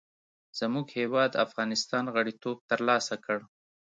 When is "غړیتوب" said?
2.15-2.57